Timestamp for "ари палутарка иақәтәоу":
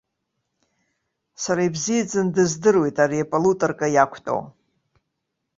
3.03-4.41